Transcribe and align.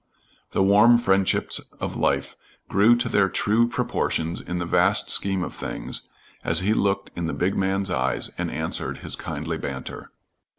The 0.53 0.63
warm 0.63 0.97
friendships 0.97 1.59
of 1.79 1.95
life 1.95 2.35
grew 2.67 2.95
to 2.95 3.07
their 3.07 3.29
true 3.29 3.67
proportions 3.67 4.39
in 4.41 4.57
the 4.57 4.65
vast 4.65 5.11
scheme 5.11 5.43
of 5.43 5.53
things, 5.53 6.09
as 6.43 6.61
he 6.61 6.73
looked 6.73 7.11
in 7.15 7.27
the 7.27 7.33
big 7.35 7.55
man's 7.55 7.91
eyes 7.91 8.31
and 8.35 8.49
answered 8.49 9.01
his 9.05 9.15
kindly 9.15 9.59
banter. 9.59 10.09